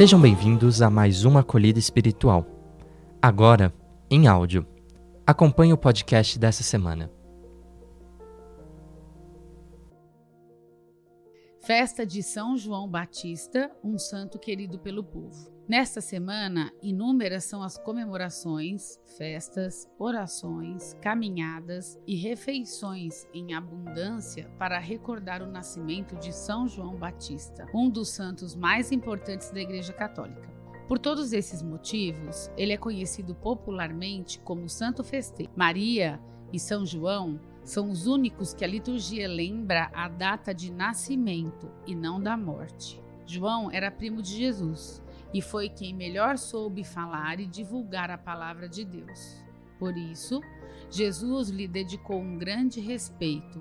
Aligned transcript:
Sejam 0.00 0.18
bem-vindos 0.18 0.80
a 0.80 0.88
mais 0.88 1.26
uma 1.26 1.40
acolhida 1.40 1.78
espiritual. 1.78 2.46
Agora, 3.20 3.70
em 4.10 4.26
áudio. 4.26 4.66
Acompanhe 5.26 5.74
o 5.74 5.76
podcast 5.76 6.38
dessa 6.38 6.62
semana. 6.62 7.10
Festa 11.62 12.06
de 12.06 12.22
São 12.22 12.56
João 12.56 12.88
Batista, 12.88 13.70
um 13.84 13.98
santo 13.98 14.38
querido 14.38 14.78
pelo 14.78 15.04
povo. 15.04 15.52
Nesta 15.68 16.00
semana, 16.00 16.72
inúmeras 16.82 17.44
são 17.44 17.62
as 17.62 17.76
comemorações, 17.76 18.98
festas, 19.18 19.86
orações, 19.98 20.94
caminhadas 21.02 22.00
e 22.06 22.16
refeições 22.16 23.26
em 23.34 23.52
abundância 23.52 24.48
para 24.58 24.78
recordar 24.78 25.42
o 25.42 25.50
nascimento 25.50 26.16
de 26.16 26.32
São 26.32 26.66
João 26.66 26.96
Batista, 26.96 27.66
um 27.74 27.90
dos 27.90 28.08
santos 28.08 28.56
mais 28.56 28.90
importantes 28.90 29.50
da 29.50 29.60
Igreja 29.60 29.92
Católica. 29.92 30.48
Por 30.88 30.98
todos 30.98 31.30
esses 31.34 31.62
motivos, 31.62 32.50
ele 32.56 32.72
é 32.72 32.78
conhecido 32.78 33.34
popularmente 33.34 34.40
como 34.40 34.68
Santo 34.68 35.04
Festeiro. 35.04 35.52
Maria 35.54 36.18
e 36.52 36.58
São 36.58 36.86
João 36.86 37.38
são 37.64 37.90
os 37.90 38.06
únicos 38.06 38.52
que 38.54 38.64
a 38.64 38.68
liturgia 38.68 39.28
lembra 39.28 39.90
a 39.94 40.08
data 40.08 40.54
de 40.54 40.72
nascimento 40.72 41.70
e 41.86 41.94
não 41.94 42.20
da 42.20 42.36
morte. 42.36 43.00
João 43.26 43.70
era 43.70 43.90
primo 43.90 44.22
de 44.22 44.36
Jesus 44.36 45.02
e 45.32 45.40
foi 45.40 45.68
quem 45.68 45.94
melhor 45.94 46.36
soube 46.36 46.82
falar 46.82 47.38
e 47.38 47.46
divulgar 47.46 48.10
a 48.10 48.18
palavra 48.18 48.68
de 48.68 48.84
Deus. 48.84 49.44
Por 49.78 49.96
isso, 49.96 50.40
Jesus 50.90 51.48
lhe 51.48 51.68
dedicou 51.68 52.20
um 52.20 52.36
grande 52.36 52.80
respeito, 52.80 53.60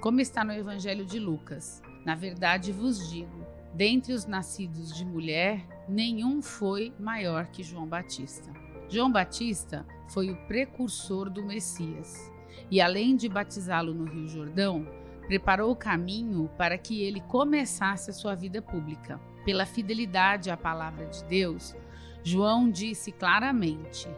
como 0.00 0.20
está 0.20 0.42
no 0.42 0.52
Evangelho 0.52 1.04
de 1.04 1.18
Lucas. 1.18 1.82
Na 2.04 2.14
verdade 2.14 2.72
vos 2.72 3.10
digo: 3.10 3.46
dentre 3.74 4.14
os 4.14 4.24
nascidos 4.24 4.94
de 4.96 5.04
mulher, 5.04 5.66
nenhum 5.88 6.40
foi 6.40 6.94
maior 6.98 7.48
que 7.48 7.62
João 7.62 7.86
Batista. 7.86 8.50
João 8.88 9.12
Batista 9.12 9.86
foi 10.08 10.30
o 10.30 10.46
precursor 10.46 11.28
do 11.28 11.44
Messias 11.44 12.32
e, 12.70 12.80
além 12.80 13.14
de 13.16 13.28
batizá-lo 13.28 13.94
no 13.94 14.04
Rio 14.04 14.26
Jordão, 14.26 14.86
preparou 15.26 15.70
o 15.70 15.76
caminho 15.76 16.50
para 16.58 16.76
que 16.76 17.02
ele 17.02 17.20
começasse 17.20 18.10
a 18.10 18.12
sua 18.12 18.34
vida 18.34 18.60
pública. 18.60 19.20
Pela 19.44 19.64
fidelidade 19.64 20.50
à 20.50 20.56
palavra 20.56 21.06
de 21.06 21.22
Deus, 21.24 21.76
João 22.24 22.68
disse 22.68 23.12
claramente: 23.12 24.08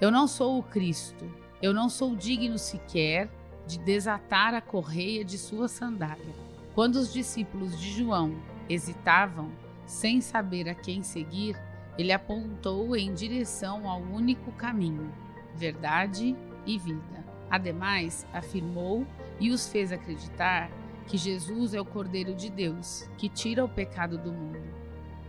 Eu 0.00 0.10
não 0.10 0.26
sou 0.26 0.58
o 0.58 0.62
Cristo, 0.62 1.30
eu 1.62 1.72
não 1.72 1.88
sou 1.88 2.16
digno 2.16 2.58
sequer 2.58 3.30
de 3.66 3.78
desatar 3.78 4.54
a 4.54 4.60
correia 4.60 5.24
de 5.24 5.38
sua 5.38 5.68
sandália. 5.68 6.34
Quando 6.74 6.96
os 6.96 7.12
discípulos 7.12 7.78
de 7.78 7.92
João 7.92 8.34
hesitavam, 8.68 9.50
sem 9.86 10.20
saber 10.20 10.68
a 10.68 10.74
quem 10.74 11.02
seguir, 11.02 11.56
ele 11.96 12.12
apontou 12.12 12.96
em 12.96 13.12
direção 13.12 13.88
ao 13.88 14.00
único 14.00 14.52
caminho, 14.52 15.12
verdade 15.54 16.36
e 16.64 16.78
vida. 16.78 17.17
Ademais, 17.50 18.26
afirmou 18.32 19.06
e 19.40 19.50
os 19.50 19.68
fez 19.68 19.92
acreditar 19.92 20.70
que 21.06 21.16
Jesus 21.16 21.72
é 21.72 21.80
o 21.80 21.84
Cordeiro 21.84 22.34
de 22.34 22.50
Deus, 22.50 23.08
que 23.16 23.28
tira 23.28 23.64
o 23.64 23.68
pecado 23.68 24.18
do 24.18 24.32
mundo. 24.32 24.78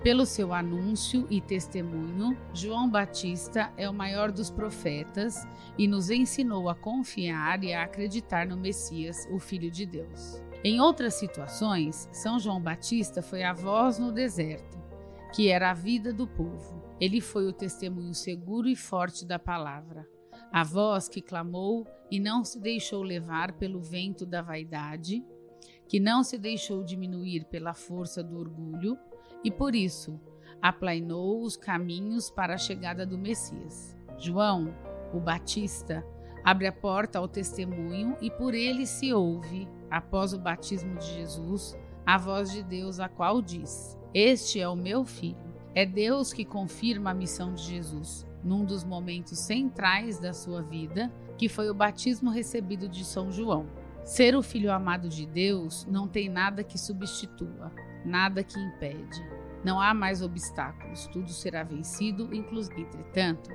Pelo 0.04 0.26
seu 0.26 0.54
anúncio 0.54 1.28
e 1.30 1.42
testemunho, 1.42 2.38
João 2.54 2.90
Batista 2.90 3.72
é 3.76 3.90
o 3.90 3.94
maior 3.94 4.32
dos 4.32 4.50
profetas 4.50 5.46
e 5.78 5.88
nos 5.88 6.10
ensinou 6.10 6.70
a 6.70 6.76
confiar 6.76 7.64
e 7.64 7.74
a 7.74 7.84
acreditar 7.84 8.48
no 8.48 8.56
Messias, 8.56 9.28
o 9.30 9.40
Filho 9.40 9.70
de 9.70 9.86
Deus. 9.86 10.42
Em 10.64 10.80
outras 10.80 11.16
situações, 11.16 12.08
São 12.14 12.40
João 12.40 12.62
Batista 12.62 13.22
foi 13.22 13.44
a 13.44 13.54
voz 13.54 14.00
no 14.00 14.12
deserto, 14.12 14.78
que 15.34 15.50
era 15.50 15.72
a 15.72 15.74
vida 15.74 16.14
do 16.14 16.28
povo. 16.28 16.82
Ele 17.00 17.20
foi 17.20 17.46
o 17.46 17.54
testemunho 17.54 18.14
seguro 18.14 18.70
e 18.70 18.76
forte 18.76 19.26
da 19.26 19.38
palavra, 19.38 20.08
a 20.52 20.64
voz 20.64 21.08
que 21.08 21.22
clamou 21.22 21.88
e 22.10 22.20
não 22.20 22.44
se 22.44 22.60
deixou 22.60 23.04
levar 23.04 23.54
pelo 23.54 23.80
vento 23.80 24.26
da 24.26 24.42
vaidade, 24.42 25.24
que 25.88 26.00
não 26.00 26.24
se 26.24 26.38
deixou 26.38 26.84
diminuir 26.84 27.46
pela 27.46 27.74
força 27.74 28.24
do 28.24 28.38
orgulho 28.38 28.98
e 29.44 29.52
por 29.52 29.76
isso 29.76 30.20
aplainou 30.62 31.42
os 31.42 31.56
caminhos 31.56 32.30
para 32.30 32.56
a 32.56 32.58
chegada 32.58 33.06
do 33.06 33.18
Messias. 33.18 33.96
João, 34.18 34.74
o 35.14 35.20
Batista, 35.20 36.06
abre 36.44 36.68
a 36.68 36.72
porta 36.72 37.20
ao 37.20 37.28
testemunho 37.28 38.18
e 38.22 38.30
por 38.30 38.54
ele 38.54 38.86
se 38.86 39.14
ouve, 39.14 39.68
após 39.90 40.34
o 40.34 40.40
batismo 40.40 40.98
de 40.98 41.06
Jesus, 41.14 41.78
a 42.06 42.18
voz 42.18 42.52
de 42.52 42.64
Deus, 42.64 43.00
a 43.00 43.08
qual 43.08 43.42
diz: 43.42 43.98
Este 44.14 44.60
é 44.60 44.68
o 44.68 44.76
meu 44.76 45.06
filho. 45.06 45.50
É 45.76 45.86
Deus 45.86 46.34
que 46.34 46.44
confirma 46.44 47.12
a 47.12 47.14
missão 47.14 47.54
de 47.54 47.62
Jesus, 47.64 48.26
num 48.44 48.64
dos 48.64 48.84
momentos 48.84 49.38
centrais 49.40 50.20
da 50.20 50.34
sua 50.34 50.62
vida, 50.62 51.12
que 51.38 51.50
foi 51.50 51.70
o 51.70 51.74
batismo 51.74 52.30
recebido 52.30 52.88
de 52.88 53.04
São 53.04 53.32
João. 53.32 53.68
Ser 54.04 54.36
o 54.36 54.42
filho 54.42 54.72
amado 54.72 55.10
de 55.10 55.26
Deus 55.26 55.86
não 55.90 56.08
tem 56.08 56.30
nada 56.30 56.64
que 56.64 56.78
substitua, 56.78 57.72
nada 58.06 58.44
que 58.44 58.60
impede. 58.60 59.22
Não 59.64 59.80
há 59.80 59.94
mais 59.94 60.22
obstáculos, 60.22 61.08
tudo 61.08 61.30
será 61.30 61.64
vencido, 61.64 62.34
inclusive. 62.34 62.82
Entretanto, 62.82 63.52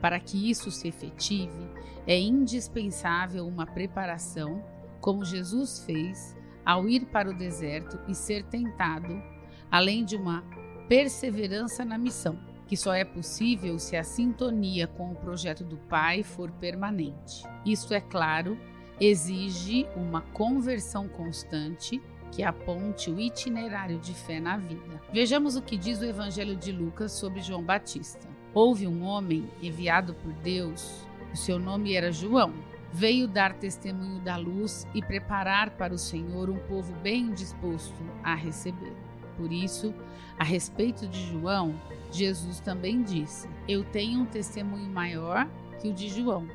para 0.00 0.20
que 0.20 0.50
isso 0.50 0.70
se 0.70 0.88
efetive, 0.88 1.68
é 2.06 2.18
indispensável 2.18 3.46
uma 3.46 3.66
preparação, 3.66 4.62
como 5.00 5.24
Jesus 5.24 5.80
fez 5.84 6.36
ao 6.64 6.88
ir 6.88 7.06
para 7.06 7.30
o 7.30 7.36
deserto 7.36 7.98
e 8.08 8.14
ser 8.14 8.44
tentado, 8.44 9.22
além 9.70 10.04
de 10.04 10.16
uma 10.16 10.42
perseverança 10.88 11.84
na 11.84 11.96
missão, 11.96 12.38
que 12.66 12.76
só 12.76 12.92
é 12.92 13.04
possível 13.04 13.78
se 13.78 13.96
a 13.96 14.02
sintonia 14.02 14.86
com 14.86 15.12
o 15.12 15.16
projeto 15.16 15.64
do 15.64 15.76
Pai 15.76 16.22
for 16.22 16.50
permanente. 16.50 17.44
Isto 17.64 17.94
é 17.94 18.00
claro 18.00 18.58
exige 19.00 19.86
uma 19.94 20.20
conversão 20.20 21.08
constante 21.08 22.00
que 22.32 22.42
aponte 22.42 23.10
o 23.10 23.20
itinerário 23.20 23.98
de 23.98 24.12
fé 24.12 24.40
na 24.40 24.56
vida. 24.56 25.00
Vejamos 25.12 25.56
o 25.56 25.62
que 25.62 25.76
diz 25.76 26.00
o 26.00 26.04
Evangelho 26.04 26.56
de 26.56 26.72
Lucas 26.72 27.12
sobre 27.12 27.40
João 27.40 27.62
Batista. 27.62 28.28
Houve 28.52 28.86
um 28.86 29.02
homem 29.02 29.48
enviado 29.62 30.14
por 30.14 30.32
Deus, 30.34 31.06
o 31.32 31.36
seu 31.36 31.58
nome 31.58 31.94
era 31.94 32.10
João. 32.10 32.52
Veio 32.92 33.28
dar 33.28 33.52
testemunho 33.54 34.20
da 34.20 34.36
luz 34.36 34.86
e 34.94 35.02
preparar 35.02 35.70
para 35.70 35.92
o 35.92 35.98
Senhor 35.98 36.48
um 36.48 36.58
povo 36.60 36.92
bem 37.02 37.32
disposto 37.32 37.94
a 38.22 38.34
receber. 38.34 38.94
Por 39.36 39.52
isso, 39.52 39.94
a 40.38 40.44
respeito 40.44 41.06
de 41.06 41.30
João, 41.30 41.74
Jesus 42.10 42.60
também 42.60 43.02
disse: 43.02 43.48
Eu 43.68 43.84
tenho 43.84 44.20
um 44.20 44.26
testemunho 44.26 44.88
maior 44.88 45.48
que 45.80 45.88
o 45.88 45.92
de 45.92 46.08
João 46.08 46.46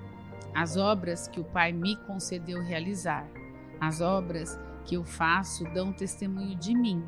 as 0.53 0.75
obras 0.75 1.27
que 1.27 1.39
o 1.39 1.43
Pai 1.43 1.71
me 1.71 1.95
concedeu 1.95 2.61
realizar, 2.61 3.25
as 3.79 4.01
obras 4.01 4.59
que 4.85 4.95
eu 4.95 5.03
faço 5.03 5.63
dão 5.73 5.93
testemunho 5.93 6.55
de 6.55 6.75
mim, 6.75 7.03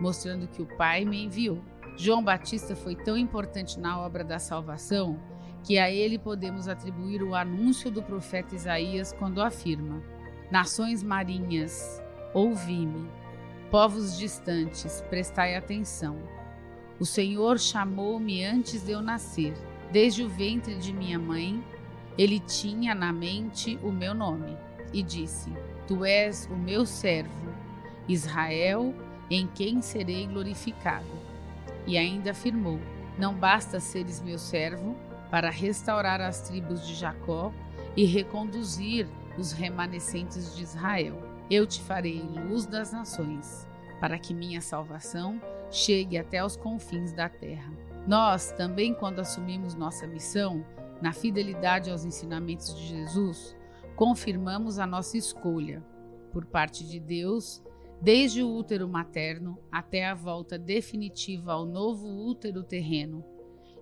mostrando 0.00 0.48
que 0.48 0.62
o 0.62 0.76
Pai 0.76 1.04
me 1.04 1.24
enviou. 1.24 1.62
João 1.96 2.22
Batista 2.22 2.74
foi 2.74 2.96
tão 2.96 3.16
importante 3.16 3.78
na 3.78 4.00
obra 4.00 4.24
da 4.24 4.38
salvação 4.38 5.20
que 5.62 5.78
a 5.78 5.90
ele 5.90 6.18
podemos 6.18 6.66
atribuir 6.68 7.22
o 7.22 7.34
anúncio 7.34 7.90
do 7.90 8.02
profeta 8.02 8.54
Isaías 8.54 9.12
quando 9.12 9.42
afirma: 9.42 10.02
Nações 10.50 11.02
marinhas, 11.02 12.02
ouvi-me, 12.32 13.08
povos 13.70 14.18
distantes, 14.18 15.00
prestai 15.08 15.56
atenção. 15.56 16.18
O 16.98 17.06
Senhor 17.06 17.58
chamou-me 17.58 18.44
antes 18.44 18.84
de 18.84 18.92
eu 18.92 19.00
nascer, 19.00 19.54
desde 19.90 20.22
o 20.22 20.28
ventre 20.28 20.74
de 20.76 20.92
minha 20.92 21.18
mãe 21.18 21.62
ele 22.18 22.38
tinha 22.38 22.94
na 22.94 23.12
mente 23.12 23.78
o 23.82 23.90
meu 23.90 24.12
nome 24.12 24.56
e 24.92 25.02
disse: 25.02 25.50
Tu 25.86 26.04
és 26.04 26.46
o 26.50 26.54
meu 26.54 26.84
servo, 26.84 27.54
Israel, 28.08 28.94
em 29.30 29.46
quem 29.46 29.80
serei 29.80 30.26
glorificado. 30.26 31.06
E 31.86 31.96
ainda 31.96 32.32
afirmou: 32.32 32.78
Não 33.18 33.34
basta 33.34 33.80
seres 33.80 34.20
meu 34.20 34.38
servo 34.38 34.94
para 35.30 35.48
restaurar 35.48 36.20
as 36.20 36.42
tribos 36.42 36.86
de 36.86 36.94
Jacó 36.94 37.52
e 37.96 38.04
reconduzir 38.04 39.08
os 39.38 39.52
remanescentes 39.52 40.54
de 40.54 40.62
Israel. 40.62 41.29
Eu 41.50 41.66
te 41.66 41.82
farei 41.82 42.22
luz 42.22 42.64
das 42.64 42.92
nações, 42.92 43.66
para 43.98 44.16
que 44.20 44.32
minha 44.32 44.60
salvação 44.60 45.40
chegue 45.68 46.16
até 46.16 46.44
os 46.44 46.56
confins 46.56 47.12
da 47.12 47.28
terra. 47.28 47.72
Nós 48.06 48.52
também, 48.52 48.94
quando 48.94 49.18
assumimos 49.18 49.74
nossa 49.74 50.06
missão, 50.06 50.64
na 51.02 51.12
fidelidade 51.12 51.90
aos 51.90 52.04
ensinamentos 52.04 52.72
de 52.74 52.86
Jesus, 52.86 53.56
confirmamos 53.96 54.78
a 54.78 54.86
nossa 54.86 55.16
escolha, 55.16 55.84
por 56.32 56.46
parte 56.46 56.86
de 56.86 57.00
Deus, 57.00 57.62
desde 58.00 58.42
o 58.42 58.54
útero 58.54 58.88
materno 58.88 59.58
até 59.72 60.06
a 60.06 60.14
volta 60.14 60.56
definitiva 60.56 61.52
ao 61.52 61.66
novo 61.66 62.06
útero 62.06 62.62
terreno, 62.62 63.24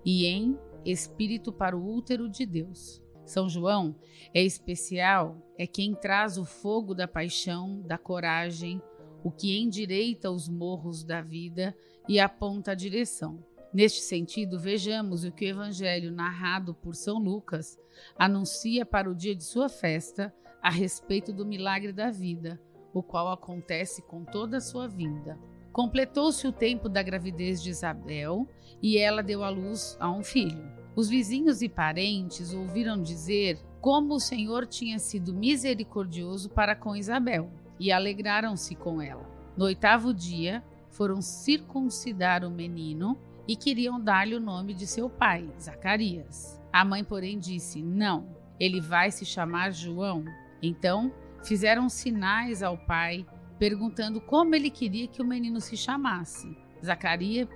e 0.03 0.25
em 0.25 0.57
espírito 0.83 1.53
para 1.53 1.77
o 1.77 1.95
útero 1.95 2.27
de 2.27 2.47
Deus. 2.47 2.99
São 3.29 3.47
João 3.47 3.95
é 4.33 4.41
especial, 4.41 5.37
é 5.55 5.67
quem 5.67 5.93
traz 5.93 6.39
o 6.39 6.45
fogo 6.45 6.95
da 6.95 7.07
paixão, 7.07 7.79
da 7.81 7.95
coragem, 7.95 8.81
o 9.23 9.29
que 9.29 9.59
endireita 9.59 10.31
os 10.31 10.49
morros 10.49 11.03
da 11.03 11.21
vida 11.21 11.75
e 12.07 12.19
aponta 12.19 12.71
a 12.71 12.75
direção. 12.75 13.37
Neste 13.71 14.01
sentido, 14.01 14.59
vejamos 14.59 15.23
o 15.23 15.31
que 15.31 15.45
o 15.45 15.49
evangelho 15.49 16.11
narrado 16.11 16.73
por 16.73 16.95
São 16.95 17.19
Lucas 17.19 17.77
anuncia 18.17 18.83
para 18.83 19.07
o 19.07 19.13
dia 19.13 19.35
de 19.35 19.43
sua 19.43 19.69
festa 19.69 20.33
a 20.59 20.71
respeito 20.71 21.31
do 21.31 21.45
milagre 21.45 21.93
da 21.93 22.09
vida, 22.09 22.59
o 22.91 23.03
qual 23.03 23.31
acontece 23.31 24.01
com 24.01 24.25
toda 24.25 24.57
a 24.57 24.61
sua 24.61 24.87
vinda. 24.87 25.37
Completou-se 25.71 26.47
o 26.47 26.51
tempo 26.51 26.89
da 26.89 27.03
gravidez 27.03 27.61
de 27.61 27.69
Isabel 27.69 28.47
e 28.81 28.97
ela 28.97 29.21
deu 29.21 29.43
à 29.43 29.49
luz 29.49 29.95
a 29.99 30.09
um 30.09 30.23
filho. 30.23 30.78
Os 30.99 31.07
vizinhos 31.07 31.61
e 31.61 31.69
parentes 31.69 32.53
ouviram 32.53 33.01
dizer 33.01 33.57
como 33.79 34.15
o 34.15 34.19
Senhor 34.19 34.67
tinha 34.67 34.99
sido 34.99 35.33
misericordioso 35.33 36.49
para 36.49 36.75
com 36.75 36.93
Isabel 36.93 37.49
e 37.79 37.89
alegraram-se 37.89 38.75
com 38.75 39.01
ela. 39.01 39.25
No 39.55 39.63
oitavo 39.63 40.13
dia, 40.13 40.61
foram 40.89 41.21
circuncidar 41.21 42.43
o 42.43 42.51
menino 42.51 43.17
e 43.47 43.55
queriam 43.55 43.97
dar-lhe 43.97 44.35
o 44.35 44.41
nome 44.41 44.73
de 44.73 44.85
seu 44.85 45.09
pai, 45.09 45.49
Zacarias. 45.57 46.59
A 46.69 46.83
mãe, 46.83 47.01
porém, 47.01 47.39
disse: 47.39 47.81
Não, 47.81 48.35
ele 48.59 48.81
vai 48.81 49.09
se 49.09 49.23
chamar 49.23 49.71
João. 49.71 50.25
Então 50.61 51.13
fizeram 51.45 51.87
sinais 51.87 52.61
ao 52.61 52.77
pai, 52.77 53.25
perguntando 53.57 54.19
como 54.19 54.53
ele 54.53 54.69
queria 54.69 55.07
que 55.07 55.21
o 55.21 55.25
menino 55.25 55.61
se 55.61 55.77
chamasse. 55.77 56.57
Zacarias. 56.83 57.47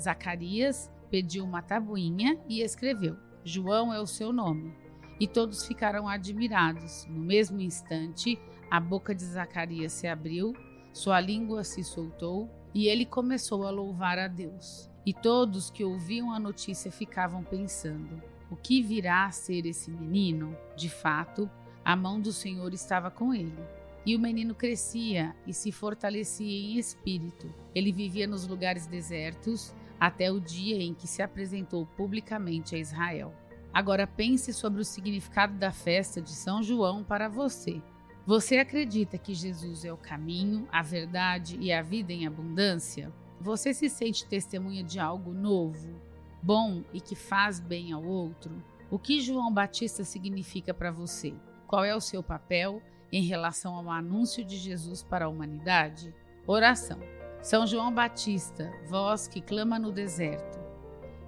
Zacarias 0.00 0.90
pediu 1.10 1.44
uma 1.44 1.62
tabuinha 1.62 2.38
e 2.48 2.60
escreveu: 2.60 3.16
João 3.44 3.92
é 3.92 4.00
o 4.00 4.06
seu 4.06 4.32
nome. 4.32 4.74
E 5.18 5.26
todos 5.26 5.66
ficaram 5.66 6.08
admirados. 6.08 7.06
No 7.08 7.20
mesmo 7.20 7.60
instante, 7.60 8.38
a 8.70 8.78
boca 8.78 9.14
de 9.14 9.24
Zacarias 9.24 9.92
se 9.92 10.06
abriu, 10.06 10.54
sua 10.92 11.20
língua 11.20 11.64
se 11.64 11.82
soltou 11.82 12.50
e 12.74 12.88
ele 12.88 13.06
começou 13.06 13.66
a 13.66 13.70
louvar 13.70 14.18
a 14.18 14.28
Deus. 14.28 14.90
E 15.06 15.14
todos 15.14 15.70
que 15.70 15.84
ouviam 15.84 16.32
a 16.32 16.38
notícia 16.38 16.90
ficavam 16.90 17.42
pensando: 17.42 18.22
o 18.50 18.56
que 18.56 18.82
virá 18.82 19.24
a 19.24 19.30
ser 19.30 19.64
esse 19.66 19.90
menino? 19.90 20.56
De 20.76 20.88
fato, 20.88 21.50
a 21.84 21.96
mão 21.96 22.20
do 22.20 22.32
Senhor 22.32 22.74
estava 22.74 23.10
com 23.10 23.32
ele. 23.32 23.56
E 24.04 24.14
o 24.14 24.20
menino 24.20 24.54
crescia 24.54 25.34
e 25.46 25.52
se 25.52 25.72
fortalecia 25.72 26.46
em 26.46 26.78
espírito. 26.78 27.52
Ele 27.74 27.90
vivia 27.90 28.26
nos 28.26 28.46
lugares 28.46 28.86
desertos 28.86 29.74
até 29.98 30.30
o 30.30 30.40
dia 30.40 30.82
em 30.82 30.94
que 30.94 31.06
se 31.06 31.22
apresentou 31.22 31.86
publicamente 31.96 32.74
a 32.74 32.78
Israel. 32.78 33.34
Agora 33.72 34.06
pense 34.06 34.52
sobre 34.52 34.80
o 34.80 34.84
significado 34.84 35.54
da 35.58 35.70
festa 35.70 36.20
de 36.20 36.30
São 36.30 36.62
João 36.62 37.04
para 37.04 37.28
você. 37.28 37.82
Você 38.26 38.58
acredita 38.58 39.18
que 39.18 39.34
Jesus 39.34 39.84
é 39.84 39.92
o 39.92 39.96
caminho, 39.96 40.66
a 40.72 40.82
verdade 40.82 41.56
e 41.60 41.72
a 41.72 41.82
vida 41.82 42.12
em 42.12 42.26
abundância? 42.26 43.12
Você 43.40 43.72
se 43.72 43.88
sente 43.88 44.26
testemunha 44.26 44.82
de 44.82 44.98
algo 44.98 45.32
novo, 45.32 45.94
bom 46.42 46.82
e 46.92 47.00
que 47.00 47.14
faz 47.14 47.60
bem 47.60 47.92
ao 47.92 48.02
outro? 48.02 48.50
O 48.90 48.98
que 48.98 49.20
João 49.20 49.52
Batista 49.52 50.04
significa 50.04 50.72
para 50.72 50.90
você? 50.90 51.34
Qual 51.66 51.84
é 51.84 51.94
o 51.94 52.00
seu 52.00 52.22
papel 52.22 52.82
em 53.12 53.22
relação 53.22 53.74
ao 53.74 53.90
anúncio 53.90 54.44
de 54.44 54.56
Jesus 54.56 55.02
para 55.02 55.26
a 55.26 55.28
humanidade? 55.28 56.14
Oração. 56.46 57.15
São 57.46 57.64
João 57.64 57.94
Batista, 57.94 58.72
vós 58.88 59.28
que 59.28 59.40
clama 59.40 59.78
no 59.78 59.92
deserto, 59.92 60.58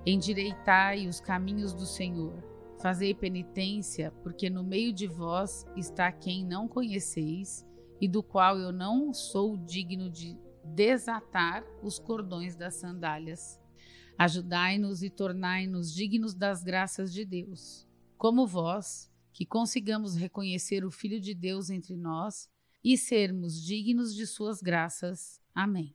endireitai 0.04 1.06
os 1.06 1.20
caminhos 1.20 1.72
do 1.72 1.86
Senhor. 1.86 2.42
Fazei 2.82 3.14
penitência, 3.14 4.10
porque 4.24 4.50
no 4.50 4.64
meio 4.64 4.92
de 4.92 5.06
vós 5.06 5.64
está 5.76 6.10
quem 6.10 6.44
não 6.44 6.66
conheceis 6.66 7.64
e 8.00 8.08
do 8.08 8.20
qual 8.20 8.58
eu 8.58 8.72
não 8.72 9.14
sou 9.14 9.56
digno 9.56 10.10
de 10.10 10.36
desatar 10.64 11.64
os 11.84 12.00
cordões 12.00 12.56
das 12.56 12.74
sandálias. 12.74 13.60
Ajudai-nos 14.18 15.04
e 15.04 15.10
tornai-nos 15.10 15.94
dignos 15.94 16.34
das 16.34 16.64
graças 16.64 17.12
de 17.12 17.24
Deus. 17.24 17.86
Como 18.16 18.44
vós, 18.44 19.08
que 19.32 19.46
consigamos 19.46 20.16
reconhecer 20.16 20.84
o 20.84 20.90
Filho 20.90 21.20
de 21.20 21.32
Deus 21.32 21.70
entre 21.70 21.94
nós 21.94 22.50
e 22.82 22.98
sermos 22.98 23.62
dignos 23.62 24.12
de 24.12 24.26
suas 24.26 24.60
graças. 24.60 25.40
Amém. 25.54 25.94